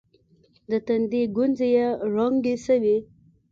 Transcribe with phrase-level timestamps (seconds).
[0.69, 2.97] د تندي گونځې يې ړنګې سوې.